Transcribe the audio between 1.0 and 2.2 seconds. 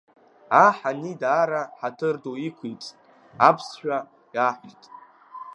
даара ҳаҭыр